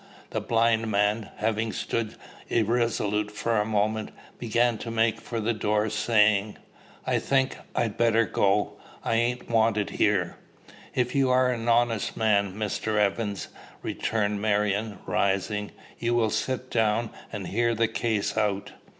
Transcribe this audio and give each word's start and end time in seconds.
The 0.31 0.41
blind 0.41 0.89
man, 0.89 1.29
having 1.35 1.71
stood 1.71 2.15
irresolute 2.49 3.29
for 3.29 3.57
a 3.57 3.65
moment, 3.65 4.09
began 4.39 4.79
to 4.79 4.89
make 4.89 5.21
for 5.21 5.39
the 5.39 5.53
door, 5.53 5.91
saying, 5.91 6.57
"I 7.05 7.19
think 7.19 7.55
I'd 7.75 7.97
better 7.97 8.25
go. 8.25 8.77
I 9.05 9.13
ain't 9.13 9.47
wanted 9.47 9.91
here." 9.91 10.37
"If 10.95 11.13
you 11.13 11.29
are 11.29 11.51
an 11.51 11.67
honest 11.69 12.17
man, 12.17 12.55
Mr. 12.55 12.97
Evans," 12.97 13.49
returned 13.83 14.41
Marion, 14.41 14.97
rising, 15.05 15.69
"you 15.99 16.15
will 16.15 16.31
sit 16.31 16.71
down 16.71 17.11
and 17.31 17.45
hear 17.49 17.75
the 17.75 17.87
case 17.87 18.35
out." 18.35 18.71